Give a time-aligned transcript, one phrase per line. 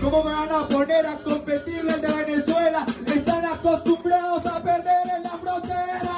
[0.00, 2.84] ¿Cómo me van a poner a competir desde Venezuela?
[3.06, 6.12] Están acostumbrados a perder en la frontera.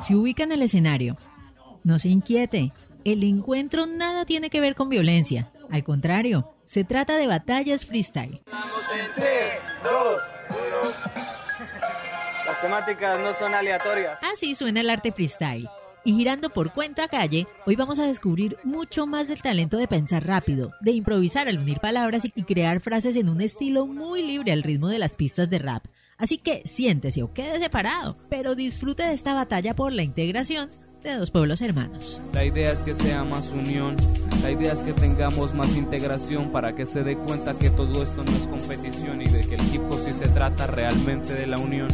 [0.00, 1.16] Se ubica en el escenario.
[1.82, 2.72] No se inquiete.
[3.04, 5.50] El encuentro nada tiene que ver con violencia.
[5.70, 8.42] Al contrario, se trata de batallas freestyle.
[12.46, 14.18] Las temáticas no son aleatorias.
[14.32, 15.68] Así suena el arte freestyle.
[16.06, 20.26] Y girando por cuenta calle, hoy vamos a descubrir mucho más del talento de pensar
[20.26, 24.62] rápido, de improvisar al unir palabras y crear frases en un estilo muy libre al
[24.62, 25.86] ritmo de las pistas de rap.
[26.18, 30.68] Así que siéntese o quede separado, pero disfrute de esta batalla por la integración
[31.02, 32.20] de dos pueblos hermanos.
[32.34, 33.96] La idea es que sea más unión,
[34.42, 38.22] la idea es que tengamos más integración para que se dé cuenta que todo esto
[38.24, 41.56] no es competición y de que el hip hop sí se trata realmente de la
[41.56, 41.88] unión.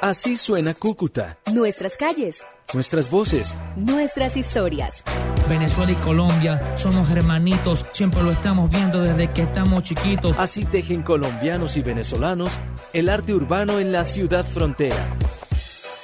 [0.00, 1.36] Así suena Cúcuta.
[1.52, 2.38] Nuestras calles.
[2.72, 3.54] Nuestras voces.
[3.76, 5.04] Nuestras historias.
[5.46, 10.38] Venezuela y Colombia somos hermanitos, siempre lo estamos viendo desde que estamos chiquitos.
[10.38, 12.50] Así tejen colombianos y venezolanos
[12.94, 15.06] el arte urbano en la ciudad frontera.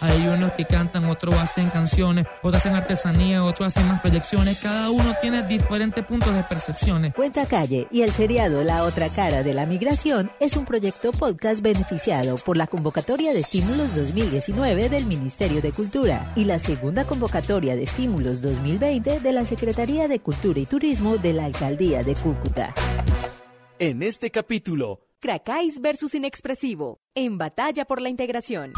[0.00, 4.58] Hay unos que cantan, otros hacen canciones, otros hacen artesanía, otros hacen más proyecciones.
[4.58, 7.14] Cada uno tiene diferentes puntos de percepciones.
[7.14, 11.62] Cuenta Calle y el seriado La Otra Cara de la Migración es un proyecto podcast
[11.62, 17.74] beneficiado por la convocatoria de estímulos 2019 del Ministerio de Cultura y la segunda convocatoria
[17.74, 22.74] de estímulos 2020 de la Secretaría de Cultura y Turismo de la Alcaldía de Cúcuta.
[23.78, 28.72] En este capítulo, Cracáis versus Inexpresivo, en batalla por la integración.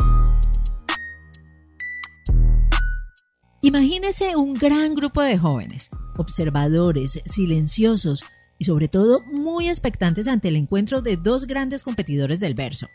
[3.60, 8.22] Imagínese un gran grupo de jóvenes, observadores, silenciosos
[8.56, 12.86] y sobre todo muy expectantes ante el encuentro de dos grandes competidores del verso.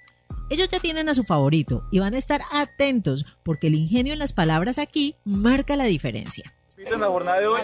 [0.50, 4.20] Ellos ya tienen a su favorito y van a estar atentos porque el ingenio en
[4.20, 6.54] las palabras aquí marca la diferencia.
[6.78, 7.62] En la jornada de hoy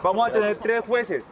[0.00, 1.24] vamos a tener tres jueces.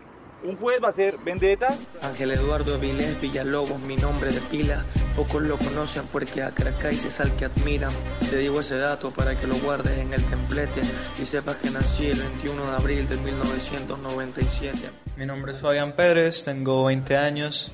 [0.44, 1.76] Un juez va a ser Vendetta.
[2.02, 4.84] Ángel Eduardo Avilés Villalobos, mi nombre de pila.
[5.16, 7.92] Pocos lo conocen porque a Caracas es al que admiran.
[8.30, 10.80] Te digo ese dato para que lo guardes en el templete
[11.20, 14.78] y sepas que nací el 21 de abril de 1997.
[15.16, 17.72] Mi nombre es Fabián Pérez, tengo 20 años.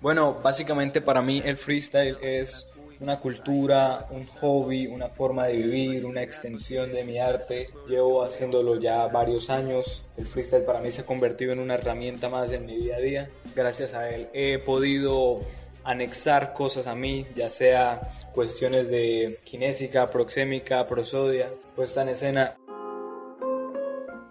[0.00, 2.68] Bueno, básicamente para mí el freestyle es
[3.04, 7.68] una cultura, un hobby, una forma de vivir, una extensión de mi arte.
[7.86, 10.02] Llevo haciéndolo ya varios años.
[10.16, 13.00] El freestyle para mí se ha convertido en una herramienta más en mi día a
[13.00, 13.30] día.
[13.54, 15.42] Gracias a él he podido
[15.84, 18.00] anexar cosas a mí, ya sea
[18.32, 22.56] cuestiones de kinésica, proxémica, prosodia, puesta en escena.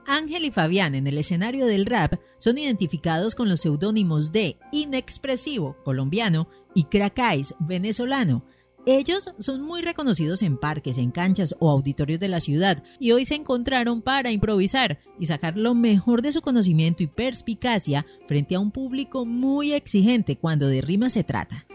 [0.05, 5.77] Ángel y Fabián en el escenario del rap son identificados con los seudónimos de Inexpresivo,
[5.83, 8.43] colombiano, y Cracáis, venezolano.
[8.85, 13.23] Ellos son muy reconocidos en parques, en canchas o auditorios de la ciudad y hoy
[13.23, 18.59] se encontraron para improvisar y sacar lo mejor de su conocimiento y perspicacia frente a
[18.59, 21.65] un público muy exigente cuando de rima se trata.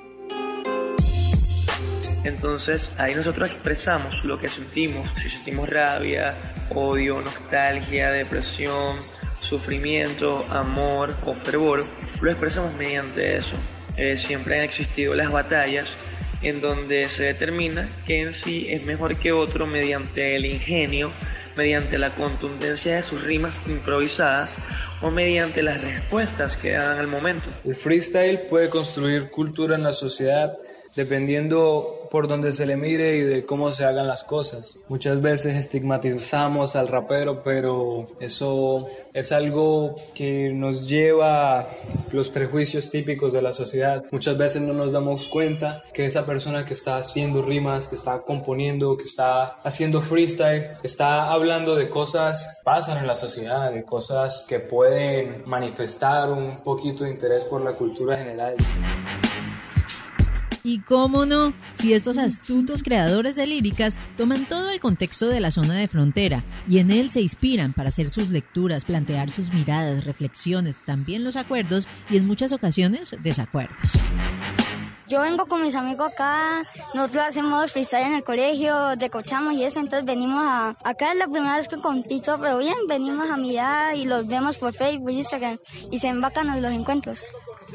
[2.25, 6.35] Entonces ahí nosotros expresamos lo que sentimos, si sentimos rabia,
[6.75, 8.99] odio, nostalgia, depresión,
[9.41, 11.87] sufrimiento, amor o fervor,
[12.21, 13.57] lo expresamos mediante eso.
[13.97, 15.97] Eh, siempre han existido las batallas
[16.43, 21.13] en donde se determina que en sí es mejor que otro mediante el ingenio,
[21.57, 24.59] mediante la contundencia de sus rimas improvisadas
[25.03, 27.49] o mediante las respuestas que dan al momento.
[27.65, 30.55] El freestyle puede construir cultura en la sociedad
[30.99, 34.81] dependiendo por donde se le mire y de cómo se hagan las cosas.
[34.89, 41.69] Muchas veces estigmatizamos al rapero, pero eso es algo que nos lleva a
[42.11, 44.05] los prejuicios típicos de la sociedad.
[44.11, 48.23] Muchas veces no nos damos cuenta que esa persona que está haciendo rimas, que está
[48.23, 53.85] componiendo, que está haciendo freestyle, está hablando de cosas que pasan en la sociedad, de
[53.85, 58.57] cosas que pueden manifestar un poquito de interés por la cultura general.
[60.69, 65.51] Y cómo no, si estos astutos creadores de líricas toman todo el contexto de la
[65.51, 70.05] zona de frontera y en él se inspiran para hacer sus lecturas, plantear sus miradas,
[70.05, 73.99] reflexiones, también los acuerdos y en muchas ocasiones desacuerdos.
[75.09, 79.81] Yo vengo con mis amigos acá, nosotros hacemos freestyle en el colegio, decochamos y eso,
[79.81, 80.77] entonces venimos a...
[80.85, 84.59] Acá es la primera vez que compito, pero bien, venimos a mirar y los vemos
[84.59, 85.57] por Facebook, Instagram
[85.91, 87.25] y se ven bacanos los encuentros.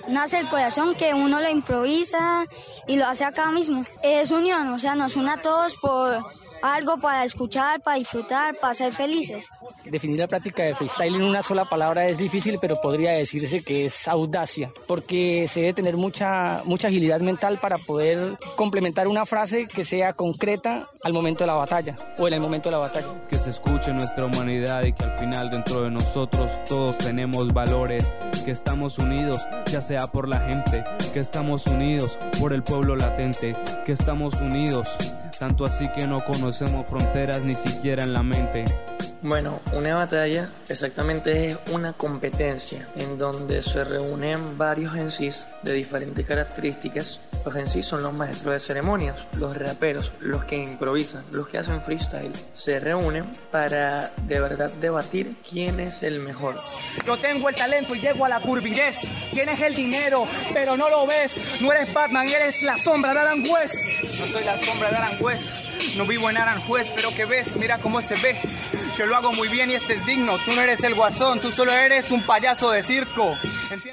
[0.08, 2.46] Nace el corazón que uno lo improvisa
[2.88, 3.86] y lo hace acá mismo.
[4.02, 6.26] Es unión, o sea, nos une a todos por,
[6.64, 9.50] algo para escuchar, para disfrutar, para ser felices.
[9.84, 13.86] Definir la práctica de freestyle en una sola palabra es difícil, pero podría decirse que
[13.86, 19.68] es audacia, porque se debe tener mucha, mucha agilidad mental para poder complementar una frase
[19.68, 23.08] que sea concreta al momento de la batalla o en el momento de la batalla.
[23.30, 28.06] Que se escuche nuestra humanidad y que al final dentro de nosotros todos tenemos valores,
[28.46, 33.54] que estamos unidos ya sea por la gente, que estamos unidos por el pueblo latente,
[33.86, 34.88] que estamos unidos
[35.44, 38.64] tanto así que no conocemos fronteras ni siquiera en la mente.
[39.24, 46.28] Bueno, una batalla exactamente es una competencia en donde se reúnen varios MCs de diferentes
[46.28, 47.22] características.
[47.46, 51.82] Los MCs son los maestros de ceremonias, los raperos, los que improvisan, los que hacen
[51.82, 52.34] freestyle.
[52.52, 56.58] Se reúnen para de verdad debatir quién es el mejor.
[57.06, 59.08] Yo tengo el talento y llego a la curvidez.
[59.32, 61.62] Tienes el dinero, pero no lo ves.
[61.62, 64.04] No eres Batman, eres la sombra de West.
[64.20, 65.64] No soy la sombra de West.
[65.96, 68.36] No vivo en Aranjuez, pero que ves, mira cómo se ve.
[68.98, 70.38] Que lo hago muy bien y este es digno.
[70.46, 73.36] Tú no eres el guasón, tú solo eres un payaso de circo.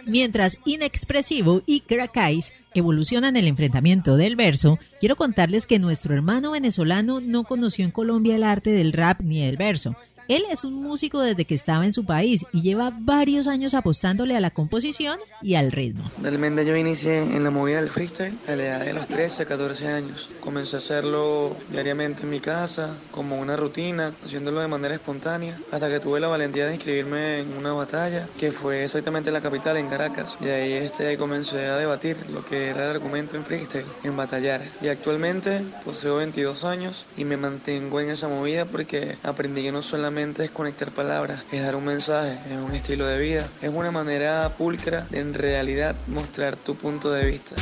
[0.04, 7.20] Mientras Inexpresivo y Crackais evolucionan el enfrentamiento del verso, quiero contarles que nuestro hermano venezolano
[7.20, 9.96] no conoció en Colombia el arte del rap ni el verso.
[10.30, 14.36] Él es un músico desde que estaba en su país y lleva varios años apostándole
[14.36, 16.08] a la composición y al ritmo.
[16.22, 19.88] Realmente yo inicié en la movida del freestyle a la edad de los 13, 14
[19.88, 20.30] años.
[20.38, 25.88] Comencé a hacerlo diariamente en mi casa, como una rutina, haciéndolo de manera espontánea, hasta
[25.88, 29.78] que tuve la valentía de inscribirme en una batalla, que fue exactamente en la capital,
[29.78, 30.38] en Caracas.
[30.40, 34.62] Y ahí este, comencé a debatir lo que era el argumento en freestyle, en batallar.
[34.80, 39.82] Y actualmente poseo 22 años y me mantengo en esa movida porque aprendí que no
[39.82, 43.90] solamente es conectar palabras, es dar un mensaje, es un estilo de vida, es una
[43.90, 47.56] manera pulcra de en realidad mostrar tu punto de vista.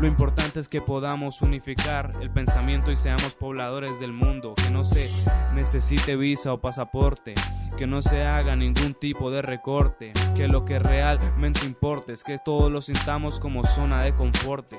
[0.00, 4.82] Lo importante es que podamos unificar el pensamiento y seamos pobladores del mundo, que no
[4.82, 5.08] se
[5.54, 7.34] necesite visa o pasaporte,
[7.78, 12.38] que no se haga ningún tipo de recorte, que lo que realmente importa es que
[12.44, 14.72] todos lo sintamos como zona de confort.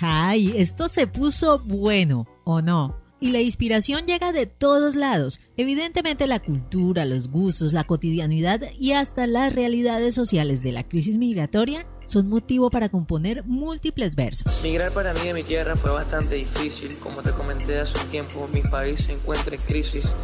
[0.00, 0.52] ¡Ay!
[0.56, 3.03] Esto se puso bueno, ¿o no?
[3.24, 5.40] Y la inspiración llega de todos lados.
[5.56, 11.16] Evidentemente la cultura, los gustos, la cotidianidad y hasta las realidades sociales de la crisis
[11.16, 14.60] migratoria son motivo para componer múltiples versos.
[14.62, 16.98] Migrar para mí de mi tierra fue bastante difícil.
[16.98, 20.14] Como te comenté hace un tiempo, mi país se encuentra en crisis.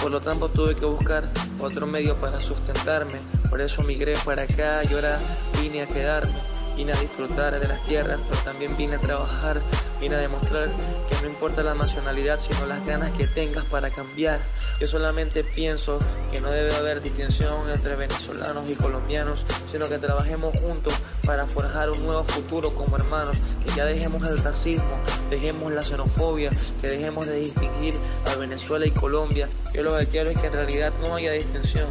[0.00, 1.28] Por lo tanto tuve que buscar
[1.58, 3.18] otro medio para sustentarme.
[3.50, 5.18] Por eso migré para acá y ahora
[5.60, 9.62] vine a quedarme vine a disfrutar de las tierras, pero también vine a trabajar,
[9.98, 10.68] vine a demostrar
[11.08, 14.40] que no importa la nacionalidad, sino las ganas que tengas para cambiar.
[14.78, 15.98] Yo solamente pienso
[16.30, 20.92] que no debe haber distinción entre venezolanos y colombianos, sino que trabajemos juntos
[21.24, 25.00] para forjar un nuevo futuro como hermanos, que ya dejemos el racismo,
[25.30, 26.50] dejemos la xenofobia,
[26.82, 27.96] que dejemos de distinguir
[28.30, 29.48] a Venezuela y Colombia.
[29.72, 31.88] Yo lo que quiero es que en realidad no haya distinción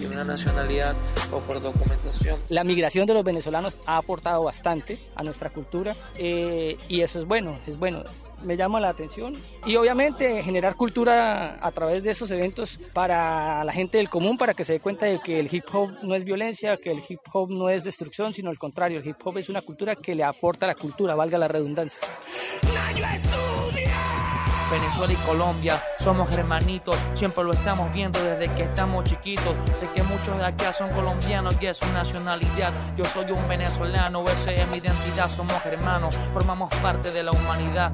[0.00, 0.94] en una nacionalidad
[1.32, 2.40] o por documentación.
[2.48, 7.24] La migración de los venezolanos ha aportado bastante a nuestra cultura eh, y eso es
[7.24, 8.04] bueno, es bueno
[8.42, 9.36] me llama la atención
[9.66, 14.54] y obviamente generar cultura a través de esos eventos para la gente del común para
[14.54, 17.20] que se dé cuenta de que el hip hop no es violencia, que el hip
[17.32, 20.24] hop no es destrucción, sino al contrario, el hip hop es una cultura que le
[20.24, 22.00] aporta a la cultura, valga la redundancia.
[24.70, 29.56] Venezuela y Colombia somos hermanitos, siempre lo estamos viendo desde que estamos chiquitos.
[29.80, 32.72] Sé que muchos de acá son colombianos y es su nacionalidad.
[32.96, 37.92] Yo soy un venezolano, esa es mi identidad, somos hermanos, formamos parte de la humanidad.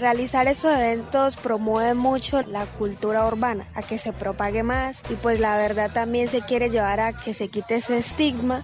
[0.00, 5.40] realizar estos eventos promueve mucho la cultura urbana, a que se propague más y pues
[5.40, 8.62] la verdad también se quiere llevar a que se quite ese estigma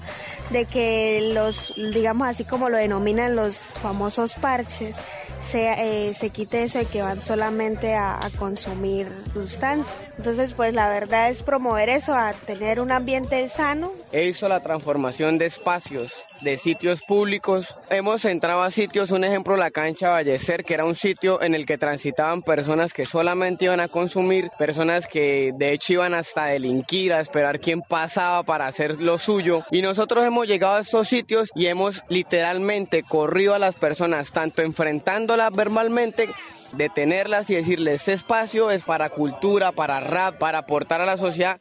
[0.50, 4.94] de que los, digamos así como lo denominan los famosos parches,
[5.43, 9.94] se, eh, se quite eso de que van solamente a, a, consumir sustancias.
[10.17, 13.93] Entonces, pues la verdad es promover eso, a tener un ambiente sano.
[14.14, 17.81] He visto la transformación de espacios, de sitios públicos.
[17.88, 21.64] Hemos entrado a sitios, un ejemplo, la cancha Ballester, que era un sitio en el
[21.64, 27.14] que transitaban personas que solamente iban a consumir, personas que de hecho iban hasta delinquir,
[27.14, 29.64] a esperar quién pasaba para hacer lo suyo.
[29.70, 34.60] Y nosotros hemos llegado a estos sitios y hemos literalmente corrido a las personas, tanto
[34.60, 36.28] enfrentándolas verbalmente,
[36.72, 41.58] detenerlas y decirles, este espacio es para cultura, para rap, para aportar a la sociedad.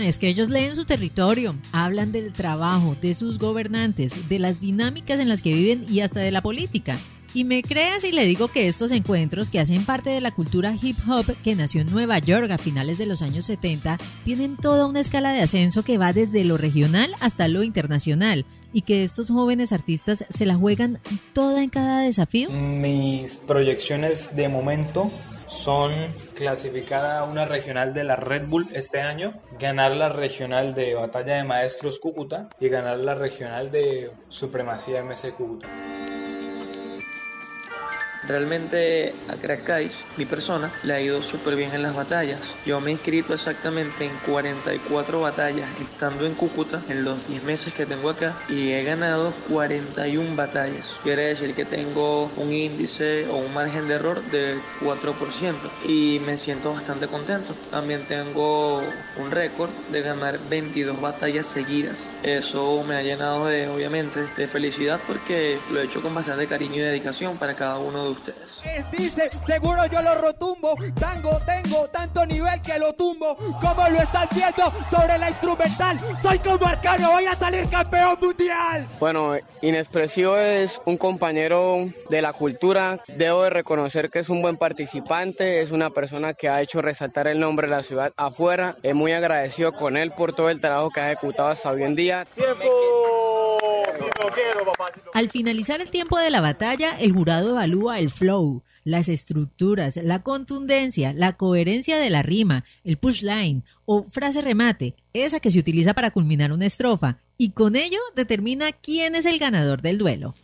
[0.00, 5.20] Es que ellos leen su territorio, hablan del trabajo, de sus gobernantes, de las dinámicas
[5.20, 6.98] en las que viven y hasta de la política.
[7.32, 10.76] Y me creas si le digo que estos encuentros, que hacen parte de la cultura
[10.80, 14.86] hip hop que nació en Nueva York a finales de los años 70, tienen toda
[14.86, 18.44] una escala de ascenso que va desde lo regional hasta lo internacional.
[18.76, 20.98] y que estos jóvenes artistas se la juegan
[21.32, 22.50] toda en cada desafío?
[22.50, 25.12] Mis proyecciones de momento
[25.54, 30.94] son clasificar a una regional de la Red Bull este año, ganar la regional de
[30.94, 35.68] Batalla de Maestros Cúcuta y ganar la regional de Supremacía MC Cúcuta.
[38.26, 42.54] Realmente a Crackais, mi persona, le ha ido súper bien en las batallas.
[42.64, 47.74] Yo me he inscrito exactamente en 44 batallas estando en Cúcuta en los 10 meses
[47.74, 50.94] que tengo acá y he ganado 41 batallas.
[51.02, 55.54] Quiere decir que tengo un índice o un margen de error de 4%
[55.86, 57.54] y me siento bastante contento.
[57.70, 58.82] También tengo
[59.16, 62.12] un récord de ganar 22 batallas seguidas.
[62.22, 66.76] Eso me ha llenado de, obviamente, de felicidad porque lo he hecho con bastante cariño
[66.76, 68.62] y dedicación para cada uno de ustedes.
[68.96, 70.74] Dice, seguro yo lo rotumbo.
[70.98, 73.36] Tango, tengo tanto nivel que lo tumbo.
[73.36, 75.98] Como lo están viendo sobre la instrumental.
[76.22, 78.86] Soy como Arcano, voy a salir campeón mundial.
[78.98, 83.00] Bueno, Inexpresivo es un compañero de la cultura.
[83.08, 87.28] Debo de reconocer que es un buen participante, es una persona que ha hecho resaltar
[87.28, 88.76] el nombre de la ciudad afuera.
[88.82, 91.94] Es muy agradecido con él por todo el trabajo que ha ejecutado hasta hoy en
[91.94, 92.26] día.
[95.12, 100.22] Al finalizar el tiempo de la batalla, el jurado evalúa el flow, las estructuras, la
[100.22, 105.94] contundencia, la coherencia de la rima, el pushline o frase remate, esa que se utiliza
[105.94, 110.34] para culminar una estrofa, y con ello determina quién es el ganador del duelo.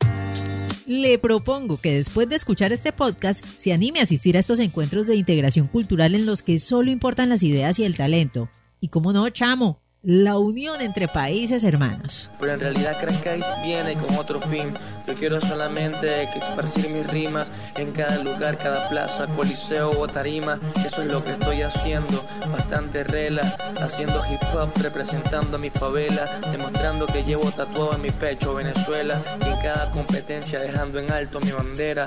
[0.86, 5.06] Le propongo que después de escuchar este podcast se anime a asistir a estos encuentros
[5.06, 8.48] de integración cultural en los que solo importan las ideas y el talento.
[8.80, 12.30] Y como no, chamo, la unión entre países hermanos.
[12.38, 14.74] Pero en realidad Crackais viene con otro fin.
[15.06, 20.58] Yo quiero solamente esparcir mis rimas en cada lugar, cada plaza, coliseo o tarima.
[20.84, 22.24] Eso es lo que estoy haciendo.
[22.50, 28.10] Bastante rela, haciendo hip hop, representando a mi favela, demostrando que llevo tatuado en mi
[28.10, 32.06] pecho Venezuela y en cada competencia dejando en alto mi bandera.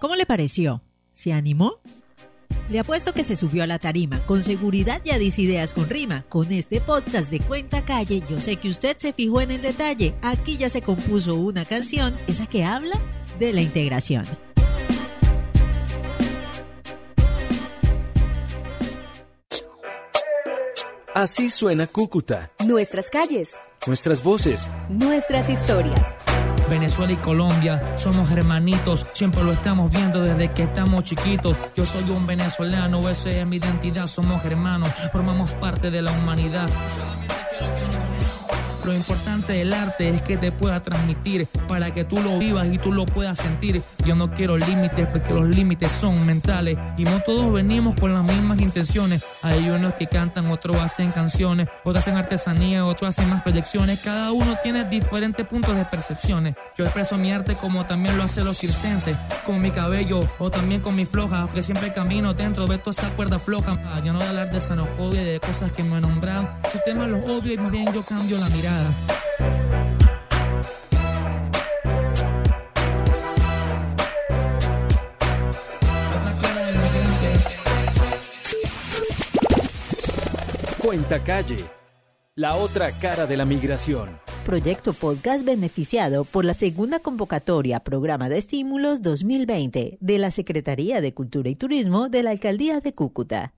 [0.00, 0.82] ¿Cómo le pareció?
[1.10, 1.78] ¿Se animó?
[2.68, 4.24] Le apuesto que se subió a la tarima.
[4.26, 6.24] Con seguridad ya dice ideas con rima.
[6.28, 10.14] Con este podcast de Cuenta Calle, yo sé que usted se fijó en el detalle.
[10.20, 13.00] Aquí ya se compuso una canción, esa que habla
[13.38, 14.24] de la integración.
[21.14, 22.50] Así suena Cúcuta.
[22.66, 23.56] Nuestras calles.
[23.86, 24.68] Nuestras voces.
[24.90, 26.25] Nuestras historias.
[26.68, 31.56] Venezuela y Colombia somos hermanitos, siempre lo estamos viendo desde que estamos chiquitos.
[31.76, 36.68] Yo soy un venezolano, esa es mi identidad, somos hermanos, formamos parte de la humanidad.
[38.86, 42.78] Lo importante del arte es que te pueda transmitir para que tú lo vivas y
[42.78, 43.82] tú lo puedas sentir.
[44.04, 48.22] Yo no quiero límites porque los límites son mentales y no todos venimos con las
[48.22, 49.24] mismas intenciones.
[49.42, 53.98] Hay unos que cantan, otros hacen canciones, otros hacen artesanía, otros hacen más proyecciones.
[53.98, 56.54] Cada uno tiene diferentes puntos de percepciones.
[56.78, 60.80] Yo expreso mi arte como también lo hacen los circenses, con mi cabello o también
[60.80, 63.78] con mi floja, porque siempre camino dentro de toda esa cuerda floja.
[63.86, 66.48] Ah, yo no voy hablar de xenofobia y de cosas que me he nombrado.
[66.68, 68.75] Esos temas los odio y más bien yo cambio la mirada.
[80.86, 81.56] Cuenta Calle.
[82.36, 84.20] La otra cara de la migración.
[84.44, 91.12] Proyecto podcast beneficiado por la segunda convocatoria Programa de Estímulos 2020 de la Secretaría de
[91.12, 93.52] Cultura y Turismo de la Alcaldía de Cúcuta.